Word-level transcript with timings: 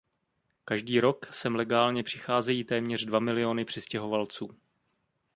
Každý 0.65 0.99
rok 0.99 1.33
sem 1.33 1.55
legálně 1.55 2.03
přicházejí 2.03 2.63
téměř 2.63 3.05
dva 3.05 3.19
miliony 3.19 3.65
přistěhovalců. 3.65 4.49